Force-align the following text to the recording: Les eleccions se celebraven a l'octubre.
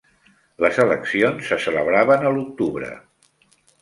Les 0.65 0.77
eleccions 0.85 1.51
se 1.51 1.59
celebraven 1.67 2.25
a 2.25 2.33
l'octubre. 2.39 2.91